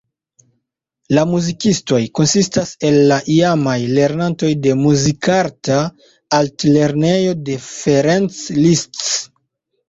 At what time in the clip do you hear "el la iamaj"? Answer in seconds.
2.89-3.75